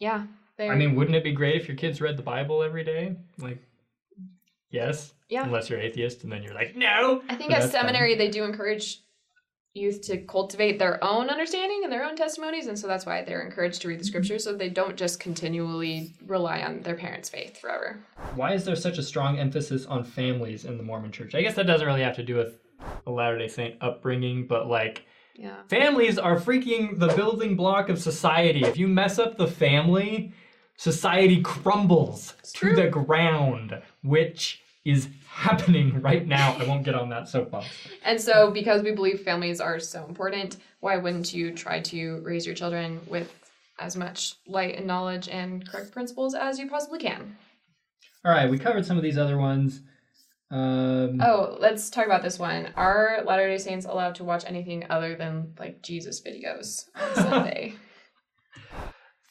yeah 0.00 0.26
they 0.56 0.68
I 0.68 0.74
mean, 0.76 0.94
wouldn't 0.96 1.16
it 1.16 1.24
be 1.24 1.32
great 1.32 1.60
if 1.60 1.68
your 1.68 1.76
kids 1.76 2.00
read 2.00 2.16
the 2.16 2.22
Bible 2.22 2.62
every 2.62 2.84
day? 2.84 3.16
Like, 3.38 3.58
yes. 4.70 5.12
Yeah. 5.28 5.44
Unless 5.44 5.68
you're 5.70 5.80
atheist, 5.80 6.22
and 6.24 6.32
then 6.32 6.42
you're 6.42 6.54
like, 6.54 6.76
no. 6.76 7.22
i 7.28 7.34
think 7.34 7.50
But 7.50 7.56
at 7.58 7.62
fine. 7.62 7.70
seminary 7.70 8.14
they 8.14 8.28
do 8.28 8.44
encourage 8.44 9.00
youth 9.74 10.02
to 10.02 10.18
cultivate 10.18 10.78
their 10.78 11.02
own 11.02 11.28
understanding 11.28 11.80
and 11.82 11.92
their 11.92 12.04
own 12.04 12.14
testimonies 12.14 12.68
and 12.68 12.78
so 12.78 12.86
that's 12.86 13.04
why 13.04 13.22
they're 13.22 13.42
encouraged 13.42 13.82
to 13.82 13.88
read 13.88 13.98
the 13.98 14.02
mm-hmm. 14.02 14.08
scriptures 14.08 14.44
so 14.44 14.54
they 14.54 14.68
don't 14.68 14.96
just 14.96 15.18
continually 15.18 16.14
rely 16.26 16.62
on 16.62 16.80
their 16.82 16.94
parents 16.94 17.28
faith 17.28 17.58
forever 17.58 17.98
Why 18.36 18.54
is 18.54 18.64
there 18.64 18.76
such 18.76 18.98
a 18.98 19.02
strong 19.02 19.38
emphasis 19.38 19.84
on 19.86 20.04
families 20.04 20.64
in 20.64 20.76
the 20.76 20.84
Mormon 20.84 21.10
Church? 21.10 21.34
I 21.34 21.42
guess 21.42 21.56
that 21.56 21.66
doesn't 21.66 21.86
really 21.86 22.02
have 22.02 22.16
to 22.16 22.22
do 22.22 22.36
with 22.36 22.58
a 23.06 23.10
Latter 23.10 23.36
Day 23.36 23.48
Saint 23.48 23.76
upbringing, 23.80 24.46
but 24.46 24.68
like 24.68 25.04
yeah 25.34 25.62
Families 25.68 26.18
are 26.18 26.38
freaking 26.38 26.98
the 26.98 27.08
building 27.08 27.56
block 27.56 27.88
of 27.88 27.98
society. 27.98 28.62
If 28.62 28.76
you 28.76 28.86
mess 28.86 29.18
up 29.18 29.36
the 29.36 29.48
family, 29.48 30.32
society 30.76 31.42
crumbles 31.42 32.34
to 32.54 32.76
the 32.76 32.86
ground, 32.86 33.82
which 34.02 34.62
is 34.84 35.08
happening 35.28 36.00
right 36.02 36.26
now. 36.26 36.56
I 36.58 36.64
won't 36.64 36.84
get 36.84 36.94
on 36.94 37.08
that 37.08 37.28
soapbox. 37.28 37.66
And 38.04 38.20
so, 38.20 38.50
because 38.50 38.82
we 38.82 38.92
believe 38.92 39.20
families 39.22 39.60
are 39.60 39.80
so 39.80 40.04
important, 40.06 40.58
why 40.80 40.96
wouldn't 40.96 41.32
you 41.32 41.52
try 41.52 41.80
to 41.80 42.20
raise 42.22 42.44
your 42.46 42.54
children 42.54 43.00
with 43.08 43.32
as 43.78 43.96
much 43.96 44.34
light 44.46 44.76
and 44.76 44.86
knowledge 44.86 45.28
and 45.28 45.66
correct 45.68 45.90
principles 45.92 46.34
as 46.34 46.58
you 46.58 46.68
possibly 46.68 46.98
can? 46.98 47.36
All 48.24 48.32
right, 48.32 48.48
we 48.50 48.58
covered 48.58 48.86
some 48.86 48.96
of 48.96 49.02
these 49.02 49.18
other 49.18 49.38
ones. 49.38 49.80
Um, 50.50 51.20
Oh, 51.20 51.56
let's 51.58 51.90
talk 51.90 52.06
about 52.06 52.22
this 52.22 52.38
one. 52.38 52.68
Are 52.76 53.22
Latter 53.26 53.48
day 53.48 53.58
Saints 53.58 53.86
allowed 53.86 54.14
to 54.16 54.24
watch 54.24 54.44
anything 54.46 54.84
other 54.90 55.16
than 55.16 55.54
like 55.58 55.82
Jesus 55.82 56.22
videos 56.22 56.84
on 56.94 57.14
Sunday? 57.14 57.74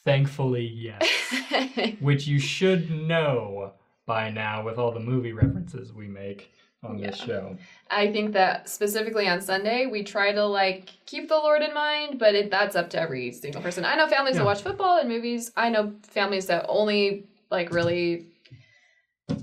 Thankfully, 0.04 0.66
yes. 0.66 1.96
Which 2.02 2.28
you 2.28 2.40
should 2.40 2.92
know 2.92 3.74
by 4.06 4.30
now 4.30 4.64
with 4.64 4.78
all 4.78 4.92
the 4.92 5.00
movie 5.00 5.34
references 5.34 5.94
we 5.94 6.08
make 6.08 6.52
on 6.84 6.98
this 6.98 7.18
show. 7.18 7.58
I 7.90 8.12
think 8.12 8.34
that 8.34 8.68
specifically 8.68 9.28
on 9.30 9.40
Sunday, 9.42 9.86
we 9.86 10.04
try 10.04 10.34
to 10.34 10.46
like 10.46 10.90
keep 11.06 11.30
the 11.30 11.36
Lord 11.38 11.62
in 11.62 11.74
mind, 11.74 12.20
but 12.20 12.36
it, 12.36 12.52
that's 12.52 12.76
up 12.76 12.90
to 12.92 13.00
every 13.00 13.32
single 13.32 13.62
person. 13.62 13.86
I 13.86 13.96
know 13.96 14.08
families 14.08 14.36
Yeah. 14.36 14.40
that 14.40 14.46
watch 14.46 14.62
football 14.62 15.00
and 15.00 15.08
movies. 15.08 15.52
I 15.56 15.70
know 15.70 15.94
families 16.04 16.46
that 16.48 16.66
only 16.68 17.28
like 17.50 17.72
really 17.72 18.28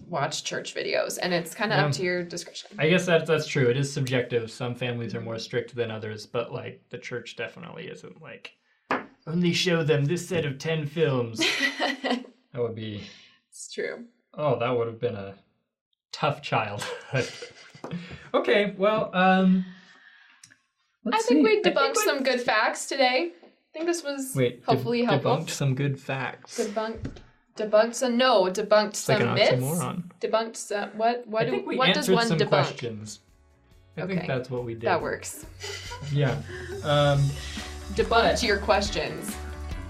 watch 0.06 0.44
church 0.44 0.74
videos, 0.74 1.18
and 1.22 1.32
it's 1.32 1.54
kind 1.54 1.72
of 1.72 1.78
Yeah. 1.78 1.86
up 1.86 1.92
to 1.92 2.02
your 2.02 2.22
discretion. 2.22 2.70
I 2.78 2.90
guess 2.90 3.06
that's 3.06 3.26
that's 3.26 3.46
true. 3.46 3.68
It 3.70 3.78
is 3.78 3.90
subjective. 3.90 4.50
Some 4.50 4.74
families 4.74 5.14
are 5.14 5.22
more 5.22 5.38
strict 5.38 5.74
than 5.74 5.90
others, 5.90 6.26
but 6.26 6.52
like 6.52 6.82
the 6.90 6.98
church 6.98 7.36
definitely 7.36 7.86
isn't 7.86 8.20
like 8.20 8.52
only 9.26 9.52
show 9.54 9.82
them 9.82 10.04
this 10.04 10.28
set 10.28 10.44
of 10.44 10.58
10 10.58 10.86
films. 10.86 11.40
That 12.52 12.62
would 12.62 12.74
be 12.74 13.00
it's 13.48 13.72
true. 13.72 14.06
Oh, 14.34 14.58
that 14.58 14.70
would 14.70 14.86
have 14.86 15.00
been 15.00 15.16
a 15.16 15.34
tough 16.12 16.42
childhood. 16.42 17.28
okay, 18.34 18.74
well, 18.76 19.10
um 19.14 19.64
I 21.06 21.10
let's 21.10 21.26
think 21.26 21.46
see. 21.46 21.56
we 21.56 21.62
debunked 21.62 21.96
we- 21.96 22.04
some 22.04 22.22
good 22.22 22.40
facts 22.40 22.86
today. 22.86 23.32
I 23.32 23.72
think 23.72 23.86
this 23.86 24.02
was 24.02 24.32
Wait, 24.34 24.62
hopefully 24.66 25.00
deb- 25.02 25.10
helpful. 25.10 25.36
debunked 25.38 25.50
some 25.50 25.74
good 25.76 25.98
facts. 26.00 26.58
Debunked, 26.58 27.06
debunked 27.56 27.94
some. 27.94 28.16
No, 28.16 28.44
debunked 28.44 28.88
It's 28.88 29.08
like 29.08 29.18
some 29.18 29.28
an 29.28 29.34
myths. 29.34 29.52
oxymoron. 29.62 30.02
Debunked 30.20 30.56
some. 30.56 30.90
What? 30.98 31.26
What? 31.26 31.46
I 31.46 31.50
do- 31.50 31.62
what 31.76 31.94
does 31.94 32.10
one 32.10 32.26
some 32.26 32.38
debunk? 32.38 32.48
questions. 32.48 33.20
I 33.96 34.06
think 34.06 34.18
Okay. 34.20 34.26
that's 34.26 34.50
what 34.50 34.64
we 34.64 34.74
did. 34.74 34.82
That 34.82 35.00
works. 35.02 35.46
Yeah. 36.12 36.40
Um 36.82 37.20
Debunked 37.94 38.42
your 38.46 38.58
questions. 38.58 39.34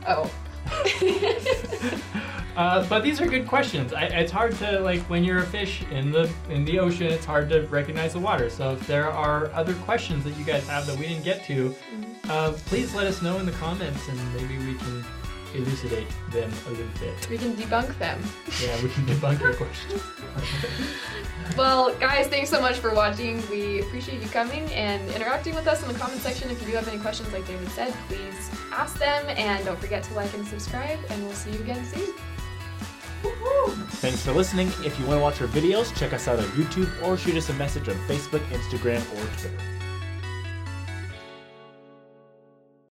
Oh. 0.09 0.31
Uh, 2.57 2.87
but 2.89 3.03
these 3.03 3.21
are 3.23 3.27
good 3.27 3.47
questions. 3.47 3.95
I, 3.95 4.03
it's 4.05 4.33
hard 4.33 4.55
to 4.57 4.81
like 4.81 5.01
when 5.03 5.25
you're 5.25 5.39
a 5.39 5.47
fish 5.47 5.83
in 5.91 6.11
the 6.11 6.31
in 6.51 6.65
the 6.65 6.79
ocean. 6.79 7.07
It's 7.07 7.25
hard 7.25 7.49
to 7.51 7.63
recognize 7.69 8.13
the 8.13 8.19
water. 8.19 8.51
So 8.51 8.73
if 8.73 8.87
there 8.87 9.11
are 9.11 9.47
other 9.53 9.73
questions 9.77 10.25
that 10.25 10.37
you 10.37 10.45
guys 10.45 10.69
have 10.69 10.87
that 10.87 10.99
we 10.99 11.07
didn't 11.07 11.25
get 11.25 11.43
to, 11.45 11.75
uh, 12.29 12.53
please 12.67 12.95
let 12.95 13.07
us 13.07 13.23
know 13.23 13.39
in 13.39 13.47
the 13.47 13.53
comments, 13.53 14.07
and 14.09 14.35
maybe 14.35 14.59
we 14.59 14.75
can 14.75 15.05
elucidate 15.55 16.07
them 16.31 16.51
a 16.67 16.71
little 16.71 16.87
bit. 17.01 17.29
we 17.29 17.39
can 17.39 17.55
debunk 17.55 17.97
them. 17.99 18.21
Yeah, 18.63 18.83
we 18.83 18.89
can 18.91 19.05
debunk 19.07 19.41
your 19.41 19.55
questions. 19.63 20.03
Well, 21.57 21.95
guys, 21.97 22.29
thanks 22.29 22.49
so 22.51 22.61
much 22.61 22.79
for 22.79 22.95
watching. 22.95 23.43
We 23.51 23.81
appreciate 23.81 24.23
you 24.23 24.29
coming 24.29 24.71
and 24.73 25.09
interacting 25.11 25.55
with 25.55 25.67
us 25.67 25.83
in 25.83 25.89
the 25.93 25.99
comment 25.99 26.21
section. 26.21 26.51
If 26.51 26.61
you 26.61 26.69
do 26.69 26.73
have 26.75 26.89
any 26.89 26.99
questions, 26.99 27.33
like 27.33 27.47
David 27.47 27.69
said, 27.71 27.93
please 28.09 28.51
ask 28.73 28.99
them. 28.99 29.25
And 29.31 29.65
don't 29.65 29.79
forget 29.79 30.03
to 30.05 30.15
like 30.15 30.33
and 30.35 30.47
subscribe. 30.47 30.99
And 31.11 31.23
we'll 31.25 31.33
see 31.35 31.51
you 31.51 31.61
again 31.61 31.85
soon. 31.87 32.15
Thanks 34.01 34.23
for 34.25 34.33
listening. 34.33 34.69
If 34.85 34.99
you 34.99 35.05
want 35.07 35.19
to 35.19 35.23
watch 35.23 35.41
our 35.43 35.49
videos, 35.49 35.95
check 35.97 36.13
us 36.13 36.27
out 36.29 36.39
on 36.39 36.45
YouTube 36.51 36.91
or 37.03 37.17
shoot 37.19 37.37
us 37.37 37.51
a 37.51 37.55
message 37.55 37.89
on 37.89 37.95
Facebook, 38.07 38.41
Instagram, 38.49 39.01
or 39.13 39.27
Twitter. 39.37 39.51